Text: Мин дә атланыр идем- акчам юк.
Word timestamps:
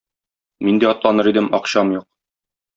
Мин 0.67 0.81
дә 0.85 0.87
атланыр 0.95 1.31
идем- 1.33 1.53
акчам 1.61 1.95
юк. 2.01 2.11